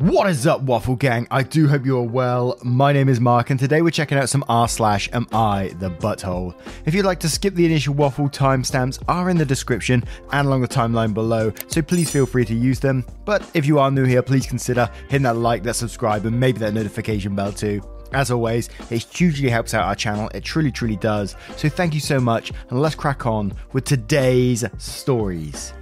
[0.00, 1.26] What is up, Waffle Gang?
[1.28, 2.56] I do hope you're well.
[2.62, 5.90] My name is Mark, and today we're checking out some r slash am I the
[5.90, 6.54] butthole.
[6.84, 10.60] If you'd like to skip the initial waffle, timestamps are in the description and along
[10.60, 13.04] the timeline below, so please feel free to use them.
[13.24, 16.60] But if you are new here, please consider hitting that like, that subscribe, and maybe
[16.60, 17.82] that notification bell too.
[18.12, 21.34] As always, it hugely helps out our channel, it truly, truly does.
[21.56, 25.72] So thank you so much, and let's crack on with today's stories.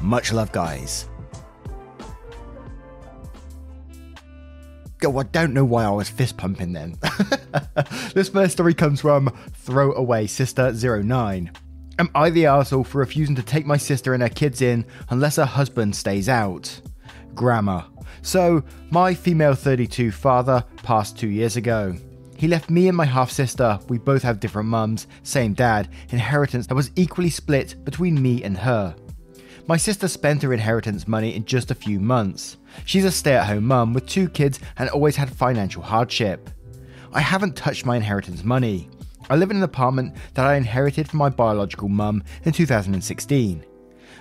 [0.00, 1.08] Much love, guys.
[5.04, 6.96] Go, I don't know why I was fist pumping then.
[8.14, 11.52] this first story comes from Throwaway Sister 09.
[11.98, 15.36] Am I the arsehole for refusing to take my sister and her kids in unless
[15.36, 16.80] her husband stays out?
[17.34, 17.84] Grammar.
[18.22, 21.94] So, my female 32 father passed two years ago.
[22.38, 26.66] He left me and my half sister, we both have different mums, same dad, inheritance
[26.68, 28.96] that was equally split between me and her.
[29.66, 32.56] My sister spent her inheritance money in just a few months.
[32.84, 36.50] She's a stay at home mum with two kids and always had financial hardship.
[37.12, 38.88] I haven't touched my inheritance money.
[39.30, 43.64] I live in an apartment that I inherited from my biological mum in 2016.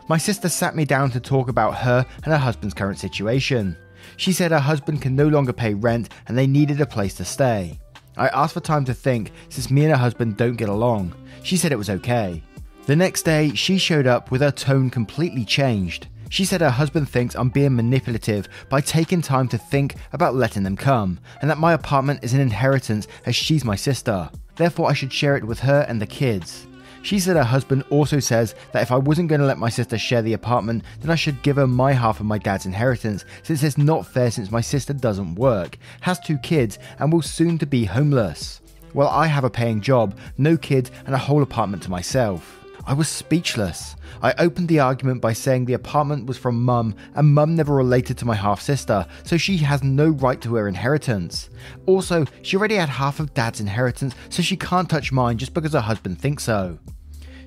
[0.07, 3.75] My sister sat me down to talk about her and her husband's current situation.
[4.17, 7.25] She said her husband can no longer pay rent and they needed a place to
[7.25, 7.79] stay.
[8.15, 11.15] I asked for time to think since me and her husband don't get along.
[11.41, 12.43] She said it was okay.
[12.85, 16.07] The next day, she showed up with her tone completely changed.
[16.33, 20.63] She said her husband thinks I'm being manipulative by taking time to think about letting
[20.63, 24.31] them come, and that my apartment is an inheritance as she's my sister.
[24.55, 26.65] Therefore, I should share it with her and the kids.
[27.03, 29.95] She said her husband also says that if I wasn't going to let my sister
[29.95, 33.61] share the apartment, then I should give her my half of my dad's inheritance, since
[33.61, 37.67] it's not fair since my sister doesn't work, has two kids, and will soon to
[37.67, 38.59] be homeless.
[38.95, 42.62] Well, I have a paying job, no kids, and a whole apartment to myself.
[42.85, 43.95] I was speechless.
[44.21, 48.17] I opened the argument by saying the apartment was from mum, and mum never related
[48.17, 51.49] to my half sister, so she has no right to her inheritance.
[51.85, 55.71] Also, she already had half of dad's inheritance, so she can't touch mine just because
[55.73, 56.77] her husband thinks so.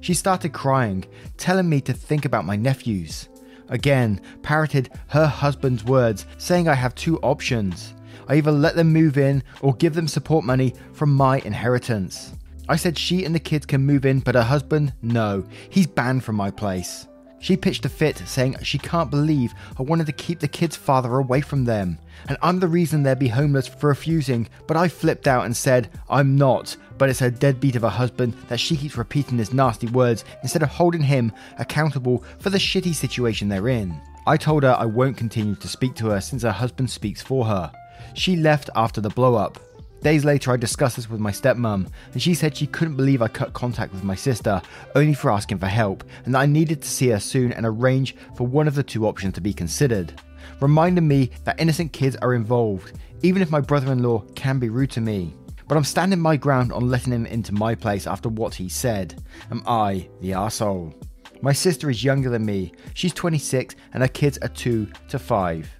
[0.00, 1.04] She started crying,
[1.36, 3.28] telling me to think about my nephews.
[3.68, 7.92] Again, parroted her husband's words, saying I have two options.
[8.28, 12.32] I either let them move in or give them support money from my inheritance.
[12.68, 16.24] I said she and the kids can move in, but her husband, no, he's banned
[16.24, 17.06] from my place.
[17.38, 21.16] She pitched a fit, saying she can't believe I wanted to keep the kids' father
[21.16, 24.48] away from them, and I'm the reason they'd be homeless for refusing.
[24.66, 28.34] But I flipped out and said, I'm not, but it's her deadbeat of a husband
[28.48, 32.94] that she keeps repeating his nasty words instead of holding him accountable for the shitty
[32.94, 34.00] situation they're in.
[34.26, 37.44] I told her I won't continue to speak to her since her husband speaks for
[37.44, 37.70] her.
[38.14, 39.60] She left after the blow up,
[40.02, 43.28] Days later, I discussed this with my stepmom, and she said she couldn't believe I
[43.28, 44.62] cut contact with my sister,
[44.94, 48.14] only for asking for help, and that I needed to see her soon and arrange
[48.36, 50.20] for one of the two options to be considered.
[50.60, 52.92] Reminding me that innocent kids are involved,
[53.22, 55.34] even if my brother in law can be rude to me.
[55.68, 59.22] But I'm standing my ground on letting him into my place after what he said.
[59.50, 60.94] Am I the asshole?
[61.42, 62.72] My sister is younger than me.
[62.94, 65.70] She's 26 and her kids are 2 to 5.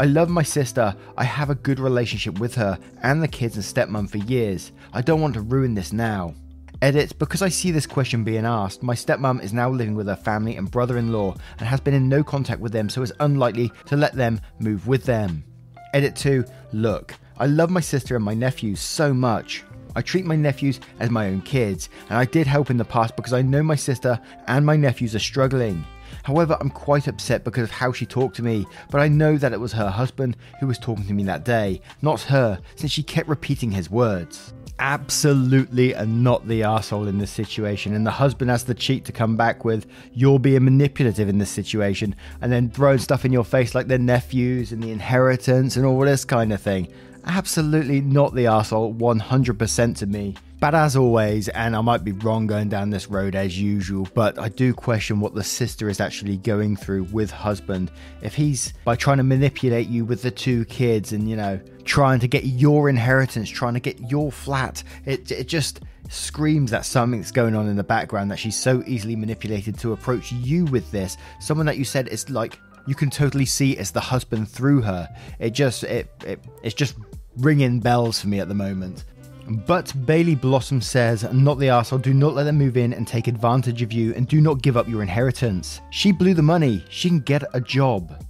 [0.00, 0.94] I love my sister.
[1.16, 4.70] I have a good relationship with her and the kids and stepmom for years.
[4.92, 6.34] I don't want to ruin this now.
[6.80, 10.14] Edit, because I see this question being asked, my stepmom is now living with her
[10.14, 13.10] family and brother in law and has been in no contact with them, so it's
[13.18, 15.42] unlikely to let them move with them.
[15.92, 19.64] Edit 2 Look, I love my sister and my nephews so much.
[19.96, 23.16] I treat my nephews as my own kids, and I did help in the past
[23.16, 25.84] because I know my sister and my nephews are struggling.
[26.28, 29.54] However, I'm quite upset because of how she talked to me, but I know that
[29.54, 33.02] it was her husband who was talking to me that day, not her, since she
[33.02, 34.52] kept repeating his words.
[34.78, 39.12] Absolutely and not the asshole in this situation, and the husband has the cheek to
[39.12, 43.42] come back with, You're being manipulative in this situation, and then throwing stuff in your
[43.42, 46.92] face like their nephews and the inheritance and all this kind of thing.
[47.24, 50.34] Absolutely not the asshole, 100% to me.
[50.60, 54.40] But as always, and I might be wrong going down this road as usual, but
[54.40, 57.92] I do question what the sister is actually going through with husband.
[58.22, 62.18] If he's by trying to manipulate you with the two kids and, you know, trying
[62.20, 67.30] to get your inheritance, trying to get your flat, it, it just screams that something's
[67.30, 71.16] going on in the background that she's so easily manipulated to approach you with this.
[71.38, 72.58] Someone that you said is like
[72.88, 75.08] You can totally see it's the husband through her.
[75.38, 76.96] It just it, it it's just
[77.36, 79.04] ringing bells for me at the moment.
[79.48, 83.28] But Bailey Blossom says, Not the arsehole, do not let them move in and take
[83.28, 85.80] advantage of you and do not give up your inheritance.
[85.90, 88.22] She blew the money, she can get a job.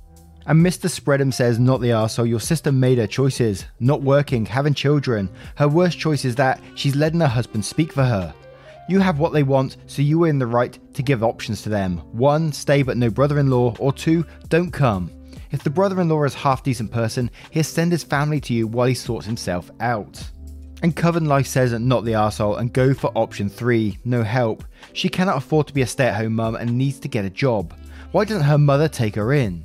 [0.46, 0.88] And Mr.
[0.88, 3.64] Spreadham says, Not the arsehole, your sister made her choices.
[3.80, 5.28] Not working, having children.
[5.56, 8.32] Her worst choice is that she's letting her husband speak for her.
[8.88, 11.68] You have what they want, so you are in the right to give options to
[11.68, 11.98] them.
[12.12, 15.10] One, stay but no brother in law, or two, don't come.
[15.50, 18.66] If the brother in law is half decent person, he'll send his family to you
[18.66, 20.22] while he sorts himself out.
[20.82, 24.64] And Coven Life says not the arsehole and go for option 3, no help.
[24.92, 27.30] She cannot afford to be a stay at home mum and needs to get a
[27.30, 27.74] job.
[28.12, 29.64] Why doesn't her mother take her in?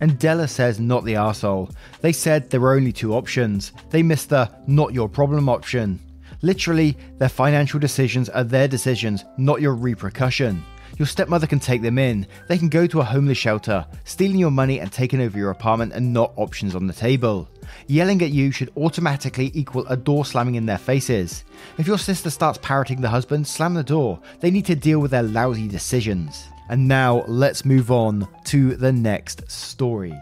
[0.00, 1.72] And Della says not the arsehole.
[2.00, 3.72] They said there were only two options.
[3.90, 6.00] They missed the not your problem option.
[6.42, 10.64] Literally, their financial decisions are their decisions, not your repercussion.
[11.00, 12.26] Your stepmother can take them in.
[12.46, 15.94] They can go to a homeless shelter, stealing your money and taking over your apartment
[15.94, 17.48] and not options on the table.
[17.86, 21.44] Yelling at you should automatically equal a door slamming in their faces.
[21.78, 24.20] If your sister starts parroting the husband, slam the door.
[24.40, 26.44] They need to deal with their lousy decisions.
[26.68, 30.14] And now let's move on to the next story.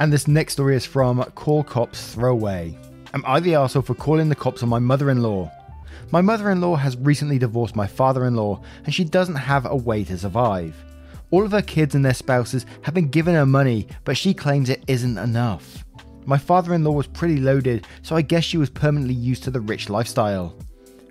[0.00, 2.76] And this next story is from Call Cops Throwaway.
[3.14, 5.48] Am I the asshole for calling the cops on my mother in law?
[6.12, 9.66] My mother in law has recently divorced my father in law, and she doesn't have
[9.66, 10.74] a way to survive.
[11.30, 14.68] All of her kids and their spouses have been given her money, but she claims
[14.68, 15.84] it isn't enough.
[16.26, 19.52] My father in law was pretty loaded, so I guess she was permanently used to
[19.52, 20.56] the rich lifestyle.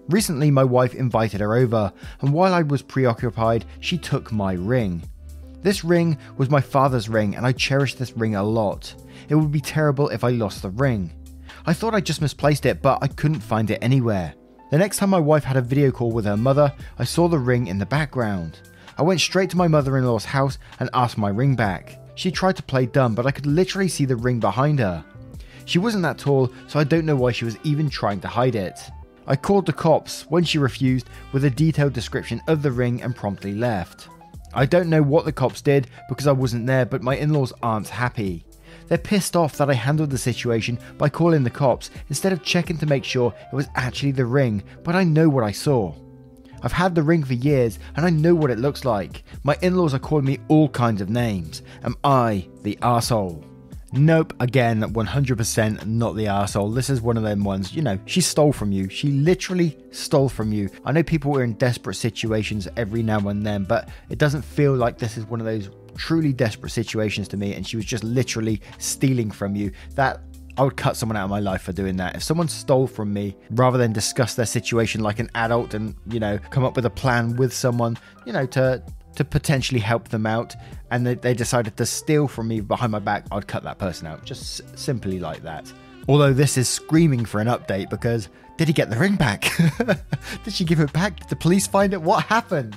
[0.10, 5.02] Recently, my wife invited her over, and while I was preoccupied, she took my ring.
[5.62, 8.94] This ring was my father's ring, and I cherish this ring a lot.
[9.30, 11.14] It would be terrible if I lost the ring.
[11.66, 14.34] I thought I just misplaced it, but I couldn't find it anywhere.
[14.70, 17.40] The next time my wife had a video call with her mother, I saw the
[17.40, 18.60] ring in the background.
[19.00, 22.00] I went straight to my mother in law's house and asked my ring back.
[22.14, 25.04] She tried to play dumb, but I could literally see the ring behind her.
[25.66, 28.56] She wasn't that tall, so I don't know why she was even trying to hide
[28.56, 28.80] it.
[29.26, 33.16] I called the cops when she refused with a detailed description of the ring and
[33.16, 34.08] promptly left.
[34.54, 37.54] I don't know what the cops did because I wasn't there, but my in laws
[37.64, 38.46] aren't happy.
[38.88, 42.78] They're pissed off that I handled the situation by calling the cops instead of checking
[42.80, 45.94] to make sure it was actually the ring, but I know what I saw.
[46.62, 49.24] I've had the ring for years and I know what it looks like.
[49.44, 51.62] My in laws are calling me all kinds of names.
[51.84, 53.46] Am I the asshole?
[53.92, 56.70] Nope, again, 100% not the asshole.
[56.70, 58.88] This is one of them ones, you know, she stole from you.
[58.88, 60.70] She literally stole from you.
[60.86, 64.76] I know people are in desperate situations every now and then, but it doesn't feel
[64.76, 68.04] like this is one of those truly desperate situations to me, and she was just
[68.04, 69.72] literally stealing from you.
[69.96, 70.22] That
[70.58, 72.18] I would cut someone out of my life for doing that.
[72.18, 76.20] If someone stole from me rather than discuss their situation like an adult and, you
[76.20, 78.84] know, come up with a plan with someone, you know, to
[79.16, 80.56] to potentially help them out
[80.92, 84.06] and they, they decided to steal from me behind my back, I'd cut that person
[84.08, 84.24] out.
[84.24, 85.72] Just s- simply like that.
[86.08, 89.50] Although this is screaming for an update because did he get the ring back?
[90.44, 91.22] did she give it back?
[91.22, 92.02] Did the police find it?
[92.02, 92.76] What happened?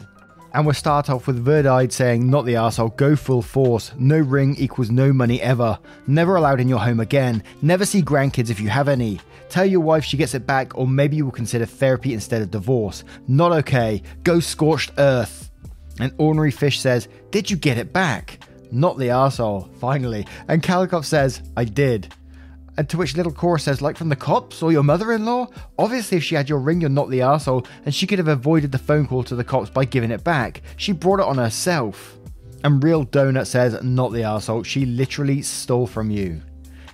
[0.55, 3.93] And we'll start off with Verdide saying, Not the arsehole, go full force.
[3.99, 5.79] No ring equals no money ever.
[6.07, 7.43] Never allowed in your home again.
[7.63, 9.21] Never see grandkids if you have any.
[9.49, 12.51] Tell your wife she gets it back, or maybe you will consider therapy instead of
[12.51, 13.05] divorce.
[13.29, 14.03] Not okay.
[14.25, 15.51] Go scorched earth.
[16.01, 18.39] And Ordinary Fish says, Did you get it back?
[18.71, 20.27] Not the arsehole, finally.
[20.49, 22.13] And Kalikov says, I did.
[22.79, 25.49] And to which little Cora says, like from the cops or your mother in law?
[25.79, 28.73] Obviously, if she had your ring, you're not the asshole, and she could have avoided
[28.73, 30.63] the phone call to the cops by giving it back.
[30.77, 32.17] She brought it on herself.
[32.65, 36.41] And Real Donut says, not the asshole, she literally stole from you.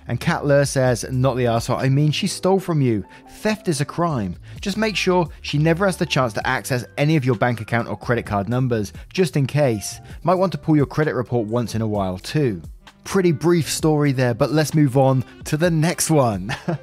[0.07, 3.05] And Cat Lur says, not the asshole, I mean, she stole from you.
[3.37, 4.35] Theft is a crime.
[4.59, 7.87] Just make sure she never has the chance to access any of your bank account
[7.87, 9.99] or credit card numbers, just in case.
[10.23, 12.59] Might want to pull your credit report once in a while, too.
[13.03, 16.55] Pretty brief story there, but let's move on to the next one.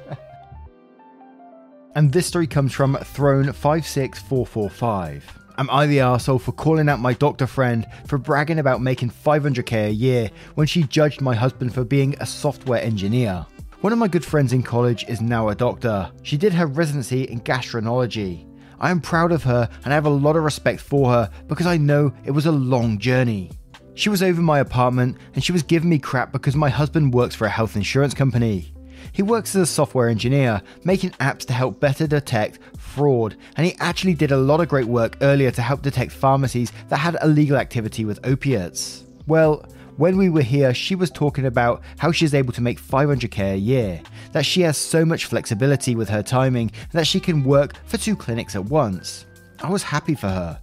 [1.95, 5.21] and this story comes from Throne56445.
[5.59, 9.87] Am I the arsehole for calling out my doctor friend for bragging about making 500k
[9.87, 13.43] a year when she judged my husband for being a software engineer?
[13.81, 16.11] One of my good friends in college is now a doctor.
[16.21, 18.45] She did her residency in gastroenterology.
[18.79, 21.65] I am proud of her and I have a lot of respect for her because
[21.65, 23.49] I know it was a long journey.
[23.97, 27.33] She was over my apartment and she was giving me crap because my husband works
[27.33, 28.71] for a health insurance company.
[29.11, 33.75] He works as a software engineer, making apps to help better detect fraud, and he
[33.79, 37.57] actually did a lot of great work earlier to help detect pharmacies that had illegal
[37.57, 39.03] activity with opiates.
[39.25, 43.53] Well, when we were here, she was talking about how she's able to make 500k
[43.53, 43.99] a year,
[44.31, 48.15] that she has so much flexibility with her timing, that she can work for two
[48.15, 49.25] clinics at once.
[49.63, 50.61] I was happy for her.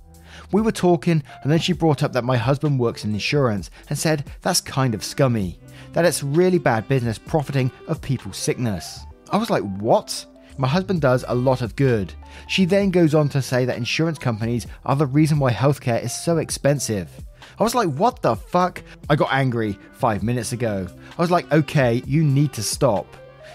[0.55, 3.99] We were talking, and then she brought up that my husband works in insurance and
[3.99, 5.59] said that's kind of scummy,
[5.95, 9.01] that it's really bad business profiting of people's sickness.
[9.33, 10.25] I was like, what?
[10.57, 12.15] My husband does a lot of good.
[12.47, 16.13] She then goes on to say that insurance companies are the reason why healthcare is
[16.13, 17.11] so expensive.
[17.59, 18.81] I was like, what the fuck?
[19.11, 20.87] I got angry five minutes ago.
[21.19, 23.09] I was like, okay, you need to stop.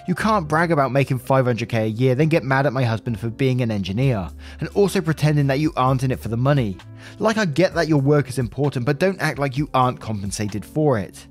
[0.09, 3.29] You can't brag about making 500k a year, then get mad at my husband for
[3.29, 4.27] being an engineer,
[4.59, 6.77] and also pretending that you aren't in it for the money.
[7.19, 10.65] Like, I get that your work is important, but don't act like you aren't compensated
[10.65, 11.27] for it.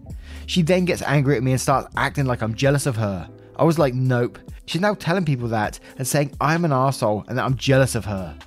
[0.47, 3.29] She then gets angry at me and starts acting like I'm jealous of her.
[3.57, 4.39] I was like, nope.
[4.67, 8.05] She's now telling people that and saying I'm an asshole and that I'm jealous of
[8.05, 8.39] her.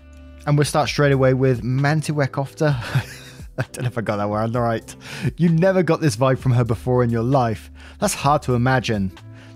[0.47, 3.17] And we'll start straight away with Mantiwekofta.
[3.57, 4.95] I don't know if I got that word right.
[5.35, 7.69] You never got this vibe from her before in your life.
[7.99, 9.11] That's hard to imagine.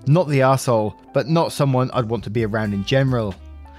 [0.06, 3.34] Not the asshole, but not someone I'd want to be around in general.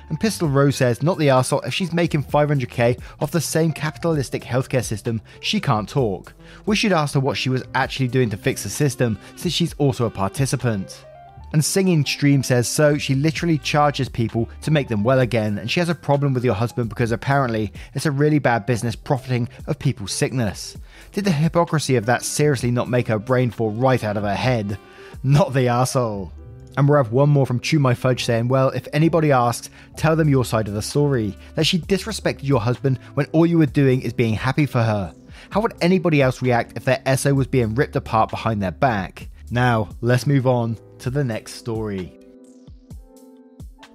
[0.09, 4.43] And Pistol Rose says, not the arsehole, if she's making 500k off the same capitalistic
[4.43, 6.33] healthcare system, she can't talk.
[6.65, 9.73] We should ask her what she was actually doing to fix the system, since she's
[9.73, 11.05] also a participant.
[11.53, 15.71] And Singing Stream says so, she literally charges people to make them well again, and
[15.71, 19.47] she has a problem with your husband because apparently it's a really bad business profiting
[19.65, 20.77] of people's sickness.
[21.13, 24.35] Did the hypocrisy of that seriously not make her brain fall right out of her
[24.35, 24.77] head?
[25.23, 26.31] Not the asshole.
[26.77, 30.15] And we have one more from Chew My Fudge saying, Well, if anybody asks, tell
[30.15, 31.35] them your side of the story.
[31.55, 35.13] That she disrespected your husband when all you were doing is being happy for her.
[35.49, 39.29] How would anybody else react if their SO was being ripped apart behind their back?
[39.49, 42.13] Now, let's move on to the next story.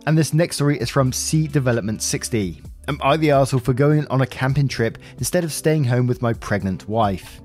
[0.06, 2.62] And this next story is from C Development 60.
[2.88, 6.22] Am I the asshole for going on a camping trip instead of staying home with
[6.22, 7.41] my pregnant wife?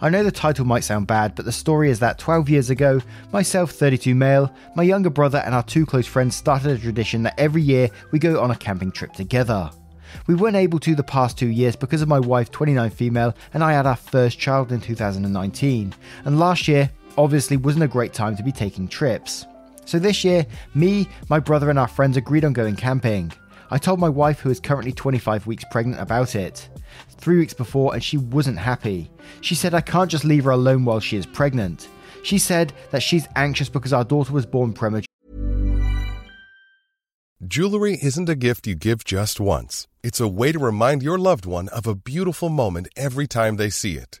[0.00, 3.00] I know the title might sound bad, but the story is that 12 years ago,
[3.32, 7.38] myself, 32 male, my younger brother, and our two close friends started a tradition that
[7.38, 9.70] every year we go on a camping trip together.
[10.26, 13.64] We weren't able to the past two years because of my wife, 29 female, and
[13.64, 15.94] I had our first child in 2019.
[16.24, 19.46] And last year, obviously, wasn't a great time to be taking trips.
[19.86, 23.32] So this year, me, my brother, and our friends agreed on going camping.
[23.70, 26.68] I told my wife, who is currently 25 weeks pregnant, about it.
[27.18, 29.10] Three weeks before, and she wasn't happy.
[29.40, 31.88] She said I can't just leave her alone while she is pregnant.
[32.22, 35.06] She said that she's anxious because our daughter was born premature.
[37.46, 41.44] Jewelry isn't a gift you give just once, it's a way to remind your loved
[41.44, 44.20] one of a beautiful moment every time they see it.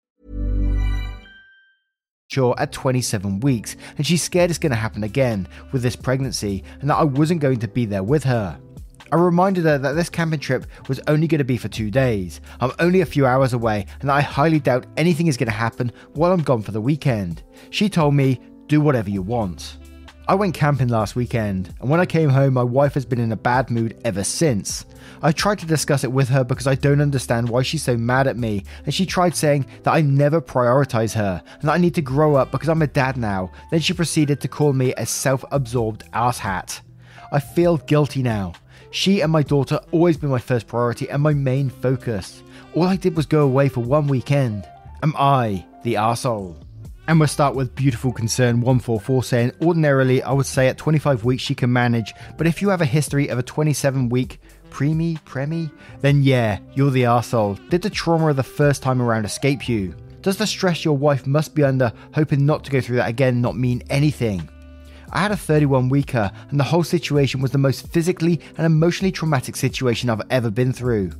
[2.33, 6.89] At 27 weeks, and she's scared it's going to happen again with this pregnancy and
[6.89, 8.57] that I wasn't going to be there with her.
[9.11, 12.39] I reminded her that this camping trip was only going to be for two days.
[12.61, 15.91] I'm only a few hours away, and I highly doubt anything is going to happen
[16.13, 17.43] while I'm gone for the weekend.
[17.69, 19.77] She told me, do whatever you want.
[20.27, 23.31] I went camping last weekend, and when I came home, my wife has been in
[23.31, 24.85] a bad mood ever since.
[25.23, 28.27] I tried to discuss it with her because I don't understand why she's so mad
[28.27, 31.95] at me, and she tried saying that I never prioritize her and that I need
[31.95, 33.51] to grow up because I'm a dad now.
[33.71, 36.81] Then she proceeded to call me a self absorbed asshat.
[37.31, 38.53] I feel guilty now.
[38.91, 42.43] She and my daughter always been my first priority and my main focus.
[42.75, 44.67] All I did was go away for one weekend.
[45.01, 46.57] Am I the asshole?
[47.11, 51.43] And we'll start with Beautiful Concern 144 saying, Ordinarily, I would say at 25 weeks
[51.43, 54.39] she can manage, but if you have a history of a 27 week
[54.69, 57.55] preemie, premi, then yeah, you're the asshole.
[57.69, 59.93] Did the trauma of the first time around escape you?
[60.21, 63.41] Does the stress your wife must be under, hoping not to go through that again,
[63.41, 64.47] not mean anything?
[65.11, 69.11] I had a 31 weeker, and the whole situation was the most physically and emotionally
[69.11, 71.11] traumatic situation I've ever been through.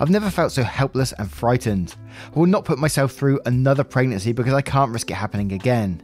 [0.00, 1.94] I've never felt so helpless and frightened.
[2.34, 6.02] I will not put myself through another pregnancy because I can't risk it happening again.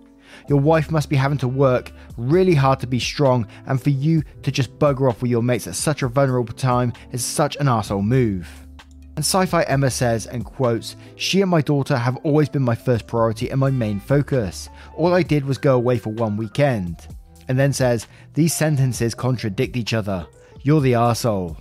[0.49, 4.23] Your wife must be having to work really hard to be strong, and for you
[4.43, 7.69] to just bugger off with your mates at such a vulnerable time is such an
[7.69, 8.47] asshole move.
[9.17, 12.75] And Sci Fi Emma says, and quotes, She and my daughter have always been my
[12.75, 14.69] first priority and my main focus.
[14.95, 17.09] All I did was go away for one weekend.
[17.49, 20.27] And then says, These sentences contradict each other.
[20.61, 21.57] You're the arsehole.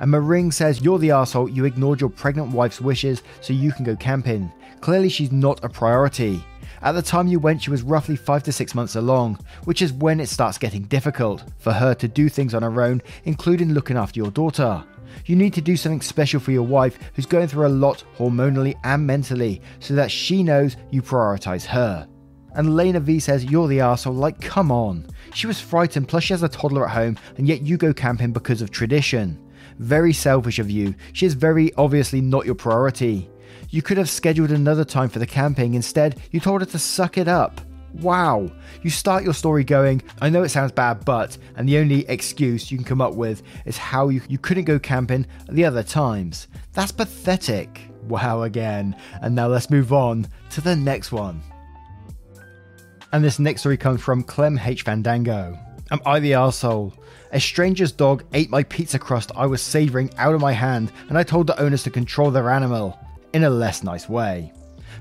[0.00, 3.84] And Maring says, You're the asshole, you ignored your pregnant wife's wishes so you can
[3.84, 4.52] go camping.
[4.80, 6.44] Clearly, she's not a priority.
[6.82, 9.92] At the time you went, she was roughly 5 to 6 months along, which is
[9.92, 13.96] when it starts getting difficult for her to do things on her own, including looking
[13.96, 14.82] after your daughter.
[15.26, 18.74] You need to do something special for your wife who's going through a lot hormonally
[18.82, 22.08] and mentally so that she knows you prioritize her.
[22.54, 25.06] And Lena V says, You're the arsehole, like, come on.
[25.34, 28.32] She was frightened, plus she has a toddler at home, and yet you go camping
[28.32, 29.38] because of tradition.
[29.78, 30.94] Very selfish of you.
[31.12, 33.28] She is very obviously not your priority.
[33.70, 35.74] You could have scheduled another time for the camping.
[35.74, 37.60] Instead, you told her to suck it up.
[37.94, 38.50] Wow.
[38.82, 42.70] You start your story going, I know it sounds bad, but, and the only excuse
[42.70, 46.48] you can come up with is how you, you couldn't go camping the other times.
[46.72, 47.80] That's pathetic.
[48.08, 48.96] Wow, again.
[49.20, 51.42] And now let's move on to the next one.
[53.12, 54.82] And this next story comes from Clem H.
[54.82, 55.58] Fandango.
[55.90, 56.94] Am I the arsehole?
[57.34, 61.16] A stranger's dog ate my pizza crust I was savouring out of my hand, and
[61.16, 62.98] I told the owners to control their animal
[63.32, 64.52] in a less nice way.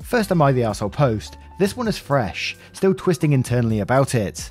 [0.01, 1.37] First, am I the arsehole post?
[1.59, 4.49] This one is fresh, still twisting internally about it.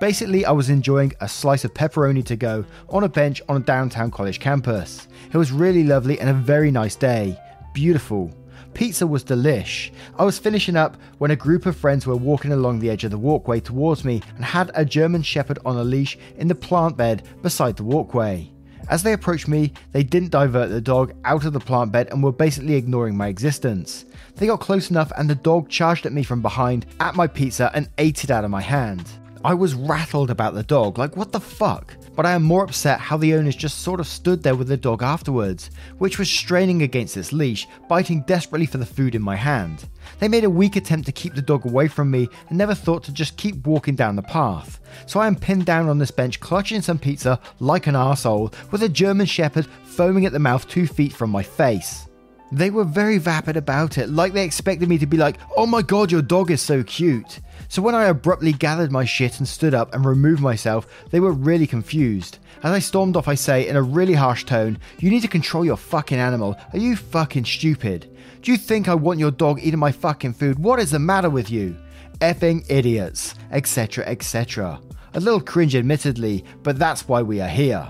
[0.00, 3.64] Basically, I was enjoying a slice of pepperoni to go on a bench on a
[3.64, 5.06] downtown college campus.
[5.32, 7.38] It was really lovely and a very nice day.
[7.74, 8.32] Beautiful.
[8.74, 9.92] Pizza was delish.
[10.18, 13.12] I was finishing up when a group of friends were walking along the edge of
[13.12, 16.96] the walkway towards me and had a German Shepherd on a leash in the plant
[16.96, 18.50] bed beside the walkway.
[18.90, 22.22] As they approached me, they didn't divert the dog out of the plant bed and
[22.22, 24.04] were basically ignoring my existence.
[24.34, 27.70] They got close enough and the dog charged at me from behind at my pizza
[27.74, 29.08] and ate it out of my hand.
[29.44, 31.96] I was rattled about the dog, like what the fuck?
[32.16, 34.76] But I am more upset how the owners just sort of stood there with the
[34.76, 39.34] dog afterwards, which was straining against its leash, biting desperately for the food in my
[39.34, 39.88] hand.
[40.20, 43.02] They made a weak attempt to keep the dog away from me and never thought
[43.04, 44.80] to just keep walking down the path.
[45.06, 48.82] So I am pinned down on this bench, clutching some pizza like an arsehole, with
[48.82, 52.06] a German Shepherd foaming at the mouth two feet from my face.
[52.52, 55.82] They were very vapid about it, like they expected me to be like, oh my
[55.82, 57.40] god, your dog is so cute.
[57.74, 61.32] So when I abruptly gathered my shit and stood up and removed myself, they were
[61.32, 62.38] really confused.
[62.62, 65.64] As I stormed off, I say in a really harsh tone, You need to control
[65.64, 66.56] your fucking animal.
[66.72, 68.16] Are you fucking stupid?
[68.42, 70.60] Do you think I want your dog eating my fucking food?
[70.60, 71.76] What is the matter with you?
[72.20, 74.80] Effing idiots, etc., etc.
[75.14, 77.88] A little cringe, admittedly, but that's why we are here.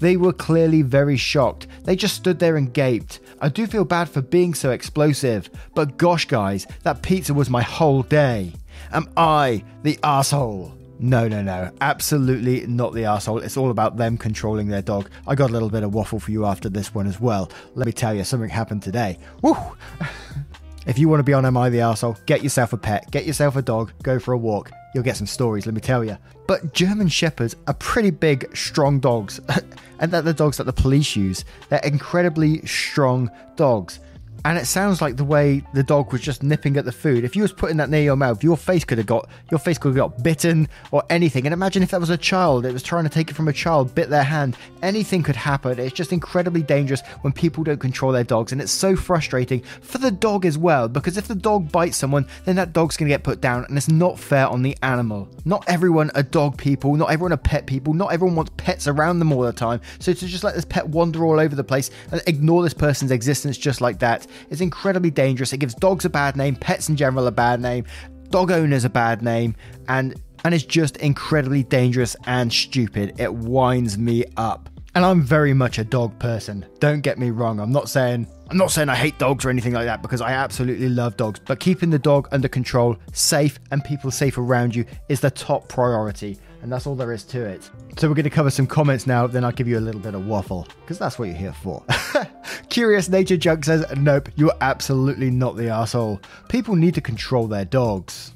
[0.00, 1.68] They were clearly very shocked.
[1.84, 3.20] They just stood there and gaped.
[3.40, 7.62] I do feel bad for being so explosive, but gosh, guys, that pizza was my
[7.62, 8.52] whole day.
[8.94, 10.72] Am I the asshole?
[11.00, 11.72] No, no, no.
[11.80, 13.40] Absolutely not the asshole.
[13.40, 15.10] It's all about them controlling their dog.
[15.26, 17.50] I got a little bit of waffle for you after this one as well.
[17.74, 19.18] Let me tell you, something happened today.
[19.42, 19.56] Woo!
[20.86, 23.24] if you want to be on Am I the asshole, get yourself a pet, get
[23.24, 24.70] yourself a dog, go for a walk.
[24.94, 26.16] You'll get some stories, let me tell you.
[26.46, 29.40] But German Shepherds are pretty big, strong dogs.
[29.98, 31.44] and they're the dogs that the police use.
[31.68, 33.98] They're incredibly strong dogs
[34.44, 37.24] and it sounds like the way the dog was just nipping at the food.
[37.24, 39.78] If you was putting that near your mouth, your face could have got your face
[39.78, 41.46] could have got bitten or anything.
[41.46, 43.52] And imagine if that was a child, it was trying to take it from a
[43.52, 44.56] child, bit their hand.
[44.82, 45.78] Anything could happen.
[45.78, 49.98] It's just incredibly dangerous when people don't control their dogs, and it's so frustrating for
[49.98, 50.88] the dog as well.
[50.88, 53.88] Because if the dog bites someone, then that dog's gonna get put down, and it's
[53.88, 55.28] not fair on the animal.
[55.46, 56.94] Not everyone are dog people.
[56.96, 57.94] Not everyone are pet people.
[57.94, 59.80] Not everyone wants pets around them all the time.
[60.00, 63.10] So to just let this pet wander all over the place and ignore this person's
[63.10, 65.52] existence just like that is incredibly dangerous.
[65.52, 67.84] It gives dogs a bad name, pets in general a bad name,
[68.30, 69.54] dog owners a bad name,
[69.88, 73.18] and and it's just incredibly dangerous and stupid.
[73.18, 74.68] It winds me up.
[74.94, 76.64] And I'm very much a dog person.
[76.78, 77.58] Don't get me wrong.
[77.58, 80.32] I'm not saying I'm not saying I hate dogs or anything like that because I
[80.32, 84.84] absolutely love dogs, but keeping the dog under control, safe, and people safe around you
[85.08, 87.70] is the top priority and that's all there is to it.
[87.98, 90.14] So we're going to cover some comments now, then I'll give you a little bit
[90.14, 91.84] of waffle, because that's what you're here for.
[92.70, 96.22] Curious Nature Junk says, Nope, you're absolutely not the asshole.
[96.48, 98.32] People need to control their dogs.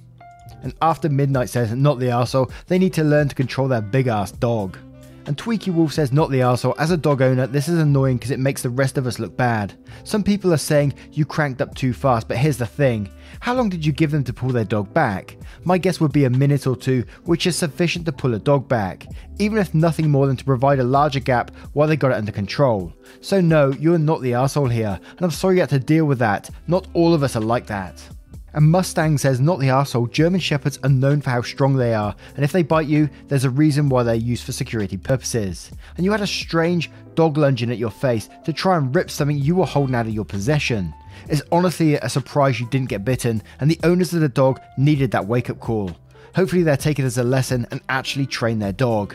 [0.63, 4.09] And After Midnight says, Not the asshole, they need to learn to control their big
[4.09, 4.77] ass dog.
[5.29, 6.75] And Tweaky Wolf says, not the arsehole.
[6.79, 9.37] As a dog owner, this is annoying because it makes the rest of us look
[9.37, 9.75] bad.
[10.03, 13.11] Some people are saying you cranked up too fast, but here's the thing.
[13.41, 15.37] How long did you give them to pull their dog back?
[15.65, 18.69] My guess would be a minute or two, which is sufficient to pull a dog
[18.69, 19.07] back,
[19.39, 22.33] even if nothing more than to provide a larger gap while they got it under
[22.33, 22.91] control.
[23.21, 26.21] So, no, you're not the asshole here, and I'm sorry you had to deal with
[26.21, 26.49] that.
[26.69, 28.03] Not all of us are like that.
[28.55, 32.15] And Mustang says, not the arsehole, German Shepherds are known for how strong they are,
[32.35, 35.71] and if they bite you, there's a reason why they're used for security purposes.
[35.97, 39.39] And you had a strange dog lunging at your face to try and rip something
[39.39, 40.95] you were holding out of your possession.
[41.29, 45.11] It's honestly a surprise you didn't get bitten, and the owners of the dog needed
[45.11, 45.95] that wake up call.
[46.35, 49.15] Hopefully, they'll take it as a lesson and actually train their dog.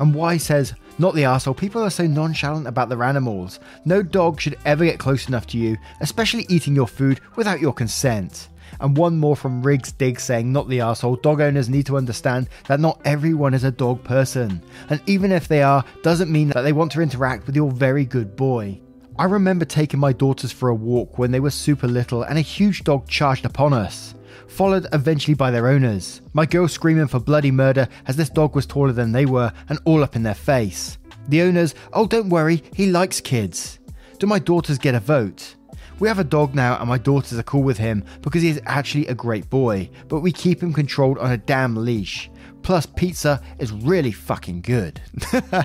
[0.00, 3.58] And Y says, not the arsehole, people are so nonchalant about their animals.
[3.84, 7.72] No dog should ever get close enough to you, especially eating your food without your
[7.72, 8.48] consent.
[8.80, 11.16] And one more from Riggs Dig saying, Not the asshole.
[11.16, 14.62] dog owners need to understand that not everyone is a dog person.
[14.88, 18.04] And even if they are, doesn't mean that they want to interact with your very
[18.04, 18.80] good boy.
[19.16, 22.42] I remember taking my daughters for a walk when they were super little and a
[22.42, 24.14] huge dog charged upon us,
[24.48, 26.20] followed eventually by their owners.
[26.32, 29.78] My girls screaming for bloody murder as this dog was taller than they were and
[29.84, 30.98] all up in their face.
[31.28, 33.78] The owners, oh, don't worry, he likes kids.
[34.18, 35.54] Do my daughters get a vote?
[36.00, 38.60] We have a dog now, and my daughters are cool with him because he is
[38.66, 42.30] actually a great boy, but we keep him controlled on a damn leash.
[42.62, 45.00] Plus, pizza is really fucking good.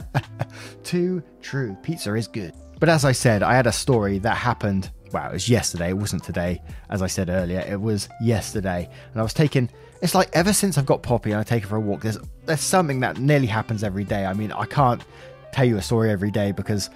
[0.84, 2.54] Too true, pizza is good.
[2.80, 4.92] But as I said, I had a story that happened.
[5.12, 6.62] Wow, it was yesterday, it wasn't today.
[6.90, 8.88] As I said earlier, it was yesterday.
[9.12, 9.70] And I was taking.
[10.02, 12.20] It's like ever since I've got Poppy and I take her for a walk, there's
[12.46, 14.26] there's something that nearly happens every day.
[14.26, 15.04] I mean, I can't
[15.52, 16.90] tell you a story every day because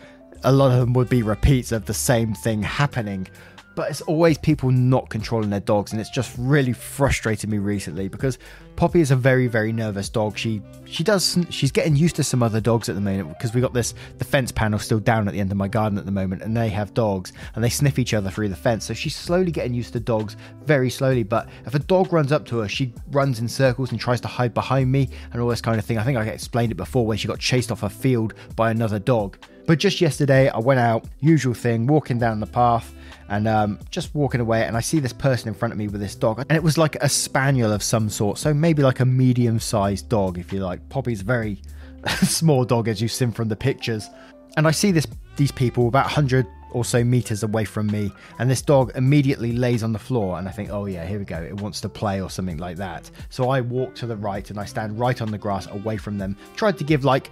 [0.44, 3.28] a lot of them would be repeats of the same thing happening.
[3.76, 8.08] But it's always people not controlling their dogs, and it's just really frustrated me recently
[8.08, 8.38] because
[8.76, 10.38] Poppy is a very, very nervous dog.
[10.38, 13.62] She she does she's getting used to some other dogs at the moment because we
[13.62, 16.12] got this the fence panel still down at the end of my garden at the
[16.12, 18.86] moment, and they have dogs and they sniff each other through the fence.
[18.86, 21.24] So she's slowly getting used to dogs very slowly.
[21.24, 24.28] But if a dog runs up to her, she runs in circles and tries to
[24.28, 25.98] hide behind me and all this kind of thing.
[25.98, 29.00] I think I explained it before when she got chased off a field by another
[29.00, 29.38] dog.
[29.66, 32.94] But just yesterday, I went out, usual thing, walking down the path
[33.30, 36.02] and um, just walking away, and I see this person in front of me with
[36.02, 39.06] this dog, and it was like a spaniel of some sort, so maybe like a
[39.06, 40.88] medium-sized dog, if you like.
[40.90, 41.62] Poppy's very
[42.24, 44.10] small dog, as you've seen from the pictures,
[44.58, 48.52] and I see this these people about 100 or so meters away from me, and
[48.52, 51.42] this dog immediately lays on the floor, and I think, oh yeah, here we go,
[51.42, 53.10] it wants to play or something like that.
[53.30, 56.18] So I walk to the right, and I stand right on the grass away from
[56.18, 57.32] them, tried to give like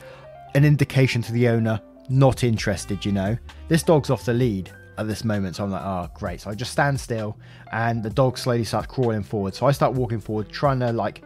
[0.56, 3.38] an indication to the owner not interested, you know.
[3.68, 6.42] This dog's off the lead at this moment, so I'm like, oh, great.
[6.42, 7.38] So I just stand still,
[7.72, 9.56] and the dog slowly starts crawling forward.
[9.56, 11.24] So I start walking forward, trying to like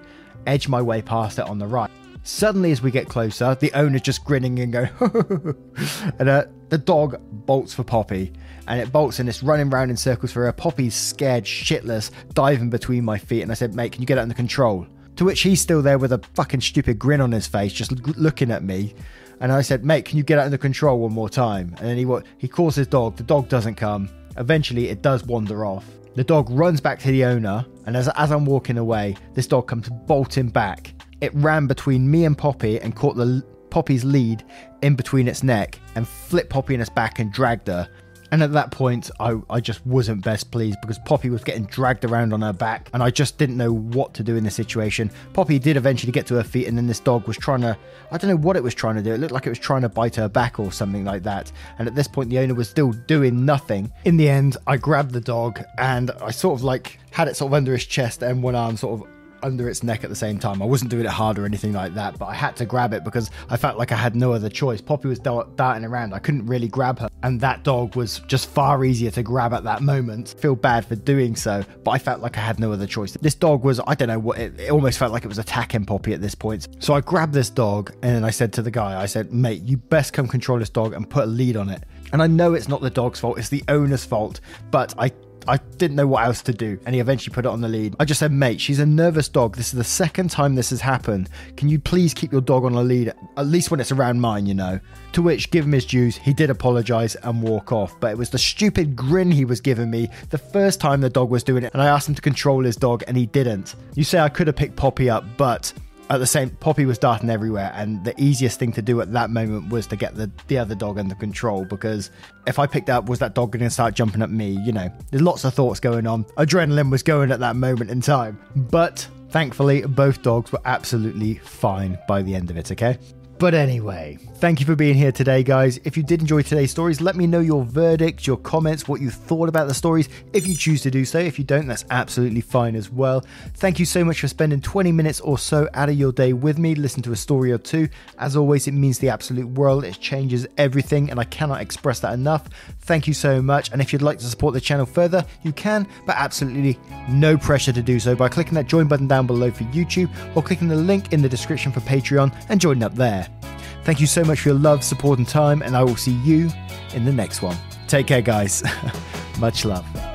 [0.48, 1.92] edge my way past it on the right.
[2.24, 4.90] Suddenly, as we get closer, the owner's just grinning and going,
[6.20, 8.34] and uh, the dog bolts for Poppy,
[8.68, 10.52] and it bolts and it's running around in circles for her.
[10.52, 14.22] Poppy's scared shitless, diving between my feet, and I said, mate, can you get it
[14.22, 14.88] under control?
[15.18, 18.52] To which he's still there with a fucking stupid grin on his face, just looking
[18.52, 18.96] at me.
[19.40, 21.76] And I said, mate, can you get out under control one more time?
[21.80, 23.16] And then he he calls his dog.
[23.18, 24.10] The dog doesn't come.
[24.38, 25.86] Eventually, it does wander off.
[26.16, 29.68] The dog runs back to the owner, and as, as I'm walking away, this dog
[29.68, 30.94] comes bolting back.
[31.20, 34.46] It ran between me and Poppy and caught the Poppy's lead
[34.82, 37.90] in between its neck and flipped Poppy in its back and dragged her.
[38.32, 42.06] And at that point, I, I just wasn't best pleased because Poppy was getting dragged
[42.06, 45.12] around on her back, and I just didn't know what to do in this situation.
[45.34, 47.78] Poppy did eventually get to her feet, and then this dog was trying to
[48.12, 49.14] I don't know what it was trying to do.
[49.14, 51.52] It looked like it was trying to bite her back or something like that.
[51.80, 53.92] And at this point, the owner was still doing nothing.
[54.06, 57.50] In the end, I grabbed the dog and I sort of like had it sort
[57.50, 59.15] of under his chest and one arm sort of
[59.46, 60.62] under its neck at the same time.
[60.62, 63.04] I wasn't doing it hard or anything like that, but I had to grab it
[63.04, 64.82] because I felt like I had no other choice.
[64.82, 66.14] Poppy was darting around.
[66.14, 69.64] I couldn't really grab her, and that dog was just far easier to grab at
[69.64, 70.34] that moment.
[70.38, 73.14] I feel bad for doing so, but I felt like I had no other choice.
[73.22, 75.86] This dog was, I don't know what, it, it almost felt like it was attacking
[75.86, 76.68] Poppy at this point.
[76.80, 79.62] So I grabbed this dog and then I said to the guy, I said, mate,
[79.62, 81.84] you best come control this dog and put a lead on it.
[82.12, 84.40] And I know it's not the dog's fault, it's the owner's fault,
[84.72, 85.12] but I
[85.48, 87.96] I didn't know what else to do, and he eventually put it on the lead.
[88.00, 89.56] I just said, mate, she's a nervous dog.
[89.56, 91.30] This is the second time this has happened.
[91.56, 94.46] Can you please keep your dog on a lead, at least when it's around mine,
[94.46, 94.80] you know?
[95.14, 98.00] To which, give him his dues, he did apologise and walk off.
[98.00, 101.30] But it was the stupid grin he was giving me the first time the dog
[101.30, 103.76] was doing it, and I asked him to control his dog, and he didn't.
[103.94, 105.72] You say I could have picked Poppy up, but
[106.10, 109.30] at the same Poppy was darting everywhere and the easiest thing to do at that
[109.30, 112.12] moment was to get the, the other dog under control because
[112.48, 114.50] if I picked up was that dog going to start jumping at me?
[114.50, 116.26] You know there's lots of thoughts going on.
[116.38, 118.40] Adrenaline was going at that moment in time.
[118.56, 122.98] But thankfully both dogs were absolutely fine by the end of it okay
[123.38, 125.78] But anyway, thank you for being here today, guys.
[125.84, 129.10] If you did enjoy today's stories, let me know your verdict, your comments, what you
[129.10, 131.20] thought about the stories, if you choose to do so.
[131.20, 133.26] If you don't, that's absolutely fine as well.
[133.56, 136.58] Thank you so much for spending 20 minutes or so out of your day with
[136.58, 137.90] me, listen to a story or two.
[138.18, 139.84] As always, it means the absolute world.
[139.84, 142.48] It changes everything, and I cannot express that enough.
[142.80, 143.70] Thank you so much.
[143.74, 147.74] And if you'd like to support the channel further, you can, but absolutely no pressure
[147.74, 150.76] to do so by clicking that join button down below for YouTube or clicking the
[150.76, 152.96] link in the description for Patreon and joining up
[153.26, 153.54] there.
[153.84, 156.50] Thank you so much for your love, support, and time, and I will see you
[156.94, 157.58] in the next one.
[157.88, 158.64] Take care, guys.
[159.40, 160.15] much love.